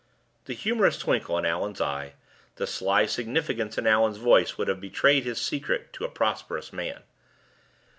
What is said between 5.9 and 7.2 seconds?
to a prosperous man.